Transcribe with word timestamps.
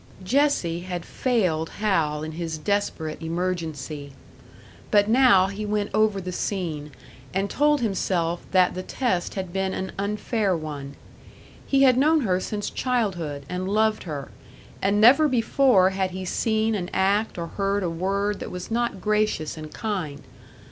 Jessie 0.23 0.79
had 0.79 1.05
failed 1.05 1.69
Hal 1.77 2.23
in 2.23 2.31
his 2.31 2.57
desperate 2.57 3.21
emergency. 3.21 4.13
But 4.89 5.07
now 5.07 5.45
he 5.45 5.63
went 5.63 5.91
over 5.93 6.19
the 6.19 6.31
scene, 6.31 6.91
and 7.35 7.51
told 7.51 7.81
himself 7.81 8.43
that 8.49 8.73
the 8.73 8.81
test 8.81 9.35
had 9.35 9.53
been 9.53 9.75
an 9.75 9.91
unfair 9.99 10.57
one. 10.57 10.95
He 11.67 11.83
had 11.83 11.99
known 11.99 12.21
her 12.21 12.39
since 12.39 12.71
childhood, 12.71 13.45
and 13.47 13.69
loved 13.69 14.01
her, 14.05 14.31
and 14.81 14.99
never 14.99 15.27
before 15.27 15.91
had 15.91 16.09
he 16.09 16.25
seen 16.25 16.73
an 16.73 16.89
act 16.95 17.37
or 17.37 17.45
heard 17.45 17.83
a 17.83 17.87
word 17.91 18.39
that 18.39 18.49
was 18.49 18.71
not 18.71 19.01
gracious 19.01 19.55
and 19.55 19.71
kind. 19.71 20.21